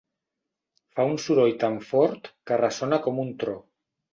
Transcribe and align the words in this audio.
Fa 0.95 1.05
un 1.09 1.13
soroll 1.25 1.53
tan 1.65 1.77
fort 1.91 2.33
que 2.51 2.61
ressona 2.63 3.01
com 3.09 3.25
un 3.27 3.31
tro. 3.45 3.59